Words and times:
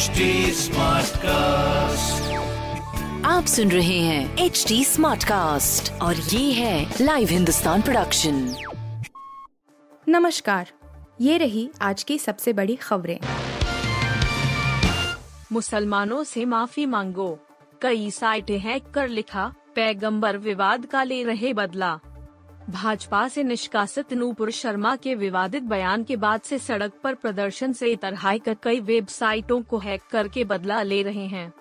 HD 0.00 0.06
cast 1.16 2.22
आप 3.26 3.46
सुन 3.46 3.70
रहे 3.70 3.98
हैं 3.98 4.38
एच 4.38 4.64
डी 4.68 4.84
स्मार्ट 4.84 5.24
कास्ट 5.24 5.92
और 5.92 6.16
ये 6.16 6.52
है 6.52 6.94
लाइव 7.00 7.28
हिंदुस्तान 7.28 7.82
प्रोडक्शन 7.82 8.54
नमस्कार 10.08 10.70
ये 11.20 11.36
रही 11.36 11.70
आज 11.82 12.02
की 12.02 12.18
सबसे 12.18 12.52
बड़ी 12.52 12.76
खबरें। 12.76 13.18
मुसलमानों 15.52 16.24
से 16.24 16.44
माफ़ी 16.44 16.86
मांगो 16.86 17.38
कई 17.82 18.10
साइटें 18.10 18.58
हैक 18.58 18.90
कर 18.90 19.08
लिखा 19.08 19.54
पैगंबर 19.74 20.36
विवाद 20.36 20.86
का 20.86 21.02
ले 21.02 21.22
रहे 21.24 21.52
बदला। 21.52 22.00
भाजपा 22.70 23.26
से 23.28 23.42
निष्कासित 23.42 24.12
नूपुर 24.12 24.50
शर्मा 24.50 24.94
के 24.96 25.14
विवादित 25.14 25.62
बयान 25.62 26.04
के 26.04 26.16
बाद 26.16 26.40
से 26.40 26.58
सड़क 26.58 26.92
पर 27.04 27.14
प्रदर्शन 27.14 27.72
से 27.72 27.94
तरहाई 27.96 28.38
कर 28.38 28.56
कई 28.62 28.80
वेबसाइटों 28.80 29.60
को 29.62 29.78
हैक 29.78 30.02
करके 30.10 30.44
बदला 30.44 30.82
ले 30.82 31.02
रहे 31.02 31.26
हैं। 31.26 31.52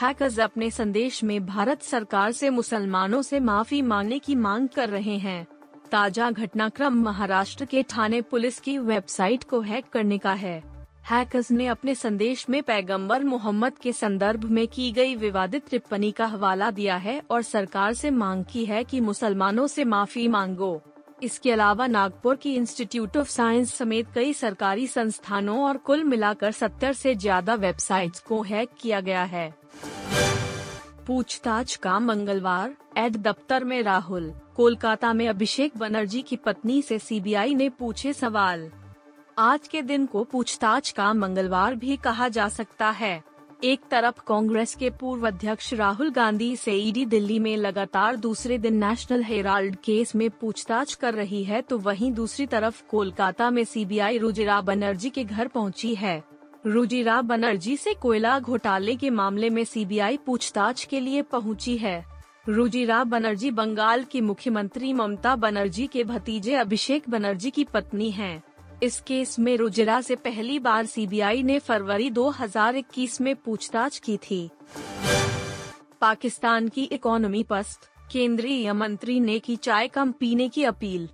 हैकर्स 0.00 0.38
अपने 0.40 0.70
संदेश 0.70 1.24
में 1.24 1.46
भारत 1.46 1.82
सरकार 1.82 2.32
से 2.32 2.50
मुसलमानों 2.50 3.22
से 3.22 3.40
माफ़ी 3.40 3.82
मांगने 3.82 4.18
की 4.18 4.34
मांग 4.34 4.68
कर 4.68 4.88
रहे 4.88 5.16
हैं। 5.18 5.46
ताज़ा 5.90 6.30
घटनाक्रम 6.30 7.02
महाराष्ट्र 7.02 7.64
के 7.64 7.82
थाने 7.82 8.20
पुलिस 8.22 8.60
की 8.60 8.78
वेबसाइट 8.78 9.44
को 9.44 9.60
हैक 9.60 9.88
करने 9.92 10.18
का 10.18 10.32
है। 10.32 10.62
हैकर्स 11.10 11.50
ने 11.50 11.66
अपने 11.66 11.94
संदेश 11.94 12.44
में 12.50 12.62
पैगंबर 12.62 13.22
मोहम्मद 13.24 13.78
के 13.82 13.92
संदर्भ 13.92 14.42
में 14.44 14.66
की 14.68 14.90
गई 14.92 15.14
विवादित 15.16 15.68
टिप्पणी 15.70 16.10
का 16.10 16.26
हवाला 16.26 16.70
दिया 16.70 16.96
है 16.96 17.20
और 17.30 17.42
सरकार 17.42 17.92
से 17.94 18.10
मांग 18.10 18.44
की 18.44 18.64
है 18.64 18.82
कि 18.84 19.00
मुसलमानों 19.00 19.66
से 19.66 19.84
माफ़ी 19.84 20.26
मांगो। 20.28 20.80
इसके 21.22 21.52
अलावा 21.52 21.86
नागपुर 21.86 22.36
की 22.36 22.54
इंस्टीट्यूट 22.54 23.16
ऑफ़ 23.16 23.28
साइंस 23.28 23.72
समेत 23.74 24.08
कई 24.14 24.32
सरकारी 24.32 24.86
संस्थानों 24.86 25.58
और 25.64 25.76
कुल 25.76 26.04
मिलाकर 26.04 26.52
सत्तर 26.52 26.92
से 26.92 27.14
ज़्यादा 27.14 27.54
वेबसाइट्स 27.54 28.20
को 28.20 28.42
हैक 28.42 28.70
किया 28.80 29.00
गया 29.00 29.22
है। 29.24 29.52
पूछताछ 31.06 31.76
का 31.76 31.98
मंगलवार 31.98 32.74
एड 32.96 33.16
दफ्तर 33.18 33.64
में 33.64 33.82
राहुल, 33.82 34.32
कोलकाता 34.56 35.12
में 35.12 35.26
अभिषेक 35.28 35.78
बनर्जी 35.78 36.22
की 36.22 36.36
पत्नी 36.36 36.80
से 36.82 36.98
सीबीआई 36.98 37.54
ने 37.54 37.68
पूछे 37.68 38.12
सवाल। 38.12 38.70
आज 39.38 39.66
के 39.68 39.80
दिन 39.82 40.06
को 40.06 40.22
पूछताछ 40.24 40.90
का 40.90 41.12
मंगलवार 41.14 41.74
भी 41.74 41.96
कहा 41.96 42.28
जा 42.28 42.48
सकता 42.48 42.88
है। 42.90 43.22
एक 43.64 43.80
तरफ़ 43.90 44.20
कांग्रेस 44.26 44.74
के 44.74 44.88
पूर्व 44.90 45.26
अध्यक्ष 45.26 45.72
राहुल 45.74 46.10
गांधी 46.10 46.56
से 46.56 46.72
ईडी 46.72 47.04
दिल्ली 47.06 47.38
में 47.38 47.56
लगातार 47.56 48.16
दूसरे 48.16 48.58
दिन 48.58 48.84
नेशनल 48.84 49.22
हेराल्ड 49.22 49.76
केस 49.76 50.14
में 50.16 50.28
पूछताछ 50.30 50.94
कर 50.94 51.14
रही 51.14 51.44
है 51.44 51.60
तो 51.62 51.78
वहीं 51.78 52.10
दूसरी 52.12 52.46
तरफ़ 52.46 52.82
कोलकाता 52.90 53.50
में 53.50 53.62
सीबीआई 53.64 54.18
रुजिरा 54.18 54.60
बनर्जी 54.60 55.10
के 55.10 55.24
घर 55.24 55.48
पहुँची 55.48 55.94
है। 55.94 56.22
रुजिरा 56.66 57.20
बनर्जी 57.22 57.76
से 57.76 57.94
कोयला 57.94 58.38
घोटाले 58.40 58.96
के 58.96 59.10
मामले 59.10 59.50
में 59.50 59.64
सीबीआई 59.64 60.16
पूछताछ 60.16 60.84
के 60.84 61.00
लिए 61.00 61.22
पहुँची 61.22 61.76
है। 61.76 62.04
रुजिरा 62.48 63.02
बनर्जी 63.04 63.50
बंगाल 63.50 64.04
की 64.04 64.20
मुख्यमंत्री 64.20 64.92
ममता 64.92 65.36
बनर्जी 65.36 65.86
के 65.86 66.04
भतीजे 66.04 66.54
अभिषेक 66.54 67.10
बनर्जी 67.10 67.50
की 67.50 67.64
पत्नी 67.64 68.10
हैं। 68.10 68.42
इस 68.82 69.00
केस 69.00 69.38
में 69.38 69.56
रुजिरा 69.56 70.00
से 70.00 70.16
पहली 70.16 70.58
बार 70.58 70.86
सीबीआई 70.86 71.42
ने 71.42 71.58
फरवरी 71.58 72.10
2021 72.10 73.20
में 73.20 73.36
पूछताछ 73.36 73.98
की 73.98 74.16
थी। 74.16 74.50
पाकिस्तान 76.00 76.68
की 76.68 76.82
इकोनॉमी 76.82 77.42
पस्त, 77.42 77.90
केंद्रीय 78.12 78.72
मंत्री 78.72 79.20
ने 79.20 79.38
की 79.38 79.56
चाय 79.56 79.88
कम 79.88 80.12
पीने 80.12 80.48
की 80.48 80.64
अपील। 80.64 81.08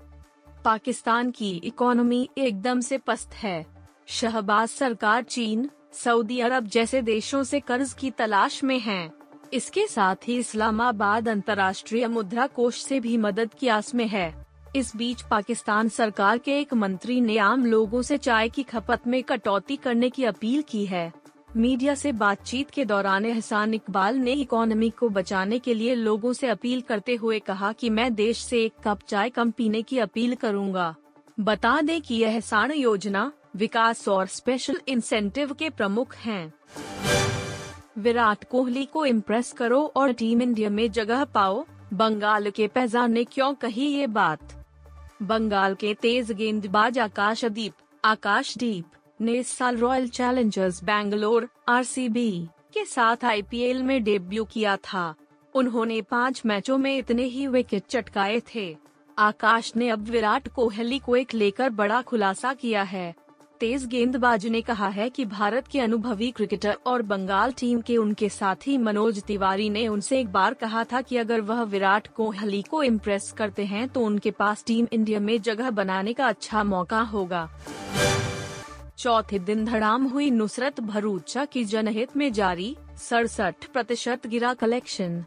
पाकिस्तान 0.64 1.30
की 1.30 1.50
इकोनॉमी 1.50 2.28
एकदम 2.38 2.80
से 2.80 2.98
पस्त 2.98 3.34
है। 3.34 3.66
शहबाज 4.06 4.68
सरकार 4.68 5.22
चीन, 5.22 5.70
सऊदी 5.92 6.40
अरब 6.40 6.66
जैसे 6.66 7.02
देशों 7.02 7.42
से 7.44 7.60
कर्ज 7.60 7.92
की 7.92 8.10
तलाश 8.10 8.64
में 8.64 8.80
है। 8.80 9.12
इसके 9.52 9.86
साथ 9.86 10.16
ही 10.28 10.38
इस्लामाबाद 10.38 11.28
अंतर्राष्ट्रीय 11.28 12.08
मुद्रा 12.08 12.46
कोष 12.46 12.82
से 12.82 13.00
भी 13.00 13.16
मदद 13.16 13.54
की 13.54 13.68
आस 13.68 13.94
में 13.94 14.08
है। 14.08 14.44
इस 14.76 14.90
बीच 14.96 15.20
पाकिस्तान 15.22 15.88
सरकार 15.88 16.38
के 16.38 16.58
एक 16.60 16.72
मंत्री 16.74 17.20
ने 17.20 17.36
आम 17.38 17.64
लोगों 17.66 18.00
से 18.02 18.16
चाय 18.18 18.48
की 18.48 18.62
खपत 18.62 19.06
में 19.06 19.22
कटौती 19.22 19.76
करने 19.76 20.08
की 20.10 20.24
अपील 20.24 20.62
की 20.62 20.84
है 20.86 21.12
मीडिया 21.56 21.94
से 21.94 22.12
बातचीत 22.12 22.70
के 22.70 22.84
दौरान 22.84 23.26
एहसान 23.26 23.74
इकबाल 23.74 24.16
ने 24.16 24.32
इकोनॉमी 24.32 24.88
को 24.90 25.08
बचाने 25.08 25.58
के 25.58 25.74
लिए 25.74 25.94
लोगों 25.94 26.32
से 26.32 26.48
अपील 26.48 26.80
करते 26.80 27.14
हुए 27.14 27.38
कहा 27.38 27.72
कि 27.72 27.90
मैं 27.90 28.14
देश 28.14 28.38
से 28.38 28.64
एक 28.64 28.72
कप 28.84 29.02
चाय 29.08 29.30
कम 29.30 29.50
पीने 29.50 29.82
की 29.82 29.98
अपील 29.98 30.34
करूँगा। 30.34 30.94
बता 31.40 31.80
दें 31.80 32.00
कि 32.00 32.22
एहसान 32.22 32.72
योजना, 32.72 33.30
विकास 33.56 34.06
और 34.08 34.26
स्पेशल 34.26 34.80
इंसेंटिव 34.88 35.52
के 35.52 35.70
प्रमुख 35.70 36.16
हैं। 36.16 36.52
विराट 37.98 38.44
कोहली 38.44 38.84
को 38.84 39.06
इम्प्रेस 39.06 39.52
करो 39.52 39.80
और 39.96 40.12
टीम 40.12 40.42
इंडिया 40.42 40.70
में 40.70 40.90
जगह 40.90 41.24
पाओ, 41.24 41.64
बंगाल 41.92 42.50
के 42.50 42.66
पैजान 42.66 43.12
ने 43.12 43.24
क्यों 43.24 43.52
कही 43.54 43.86
ये 43.86 44.06
बात 44.08 44.63
बंगाल 45.22 45.74
के 45.74 45.94
तेज 45.94 46.32
गेंदबाज 46.32 46.98
आकाशदीप 46.98 47.72
आकाशदीप 48.04 48.84
ने 49.20 49.32
इस 49.32 49.48
साल 49.48 49.76
रॉयल 49.76 50.08
चैलेंजर्स 50.08 50.82
बैंगलोर 50.84 51.48
आरसीबी 51.68 52.30
के 52.74 52.84
साथ 52.84 53.24
आईपीएल 53.24 53.82
में 53.82 54.02
डेब्यू 54.04 54.44
किया 54.44 54.76
था। 54.76 55.14
उन्होंने 55.54 56.00
पाँच 56.02 56.42
मैचों 56.46 56.78
में 56.78 56.96
इतने 56.98 57.22
ही 57.22 57.46
विकेट 57.46 57.82
चटकाए 57.88 58.40
थे। 58.54 58.76
आकाश 59.18 59.72
ने 59.76 59.88
अब 59.88 60.02
विराट 60.02 60.48
कोहली 60.48 60.98
को 60.98 61.16
एक 61.16 61.34
लेकर 61.34 61.70
बड़ा 61.70 62.02
खुलासा 62.02 62.52
किया 62.52 62.82
है। 62.82 63.14
तेज 63.60 63.84
गेंदबाज 63.86 64.46
ने 64.46 64.60
कहा 64.60 64.88
है 64.88 65.08
कि 65.10 65.24
भारत 65.24 65.66
के 65.66 65.80
अनुभवी 65.80 66.30
क्रिकेटर 66.30 66.76
और 66.86 67.02
बंगाल 67.02 67.52
टीम 67.52 67.80
के 67.80 67.96
उनके 67.96 68.28
साथी 68.28 68.76
मनोज 68.78 69.22
तिवारी 69.22 69.68
ने 69.70 69.86
उनसे 69.88 70.18
एक 70.20 70.28
बार 70.28 70.54
कहा 70.54 70.84
था 70.84 71.00
कि 71.00 71.16
अगर 71.16 71.40
वह 71.40 71.62
विराट 71.62 72.08
कोहली 72.08 72.62
को 72.62 72.82
इम्प्रेस 72.82 73.30
करते 73.32 73.64
हैं 73.64 73.88
तो 73.88 74.00
उनके 74.00 74.30
पास 74.30 74.64
टीम 74.66 74.86
इंडिया 74.92 75.20
में 75.20 75.40
जगह 75.42 75.70
बनाने 75.70 76.12
का 76.12 76.26
अच्छा 76.26 76.64
मौका 76.64 77.00
होगा। 77.02 77.48
चौथे 78.98 79.38
दिन 79.38 79.64
धड़ाम 79.64 80.04
हुई 80.04 80.30
नुसरत 80.30 80.80
भरूचा 80.80 81.44
की 81.44 81.64
जनहित 81.64 82.16
में 82.16 82.32
जारी 82.32 82.76
सड़सठ 82.98 83.66
प्रतिशत 83.72 84.26
गिरा 84.26 84.52
कलेक्शन 84.54 85.24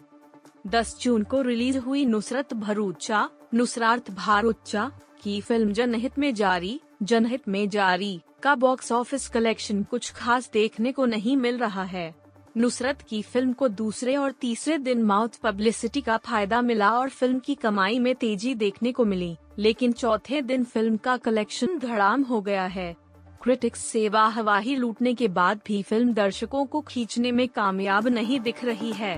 10 0.68 0.96
जून 1.02 1.24
को 1.24 1.42
रिलीज़ 1.42 1.78
हुई 1.78 2.06
नुसरत 2.06 2.54
भरूचा 2.54 3.30
नुसरार्थ 3.54 4.12
भारूचा 4.12 4.92
की 5.24 5.40
फ़िल्म 5.42 5.74
जनहित 5.74 6.20
में 6.20 6.34
जारी 6.34 6.80
जनहित 7.02 7.48
में 7.48 7.68
जारी 7.70 8.20
का 8.44 8.54
बॉक्स 8.56 8.92
ऑफ़िस 8.92 9.28
कलेक्शन 9.28 9.84
कुछ 9.84 10.12
खास 10.12 10.50
देखने 10.54 10.92
को 10.92 11.06
नहीं 11.06 11.36
मिल 11.38 11.58
रहा 11.58 11.84
है। 11.84 12.14
नुसरत 12.58 13.02
की 13.02 13.22
फ़िल्म 13.22 13.54
को 13.54 13.68
दूसरे 13.68 14.16
और 14.16 14.32
तीसरे 14.32 14.78
दिन 14.78 15.04
माउथ 15.04 15.40
पब्लिसिटी 15.44 16.02
का 16.02 16.18
फ़ायदा 16.18 16.62
मिला 16.62 16.92
और 16.92 17.10
फ़िल्म 17.10 17.40
की 17.40 17.56
कमाई 17.56 18.00
में 18.00 18.14
तेज़ी 18.16 18.54
देखने 18.56 18.92
को 18.92 19.06
मिली, 19.06 19.38
लेकिन 19.60 19.92
चौथे 19.92 20.42
दिन 20.42 20.64
फ़िल्म 20.64 20.98
का 20.98 21.18
कलेक्शन 21.18 21.78
धड़ाम 21.80 22.24
हो 22.24 22.42
गया 22.42 22.66
है। 22.66 22.96
क्रिटिक्स 23.44 23.86
से 23.86 24.08
वाहवाही 24.10 24.76
लूटने 24.76 25.14
के 25.14 25.28
बाद 25.28 25.62
भी 25.68 25.82
फ़िल्म 25.84 26.14
दर्शकों 26.14 26.66
को 26.66 26.82
खींचने 26.82 27.32
में 27.32 27.48
कामयाब 27.48 28.08
नहीं 28.08 28.40
दिख 28.40 28.64
रही 28.66 28.92
है। 28.94 29.18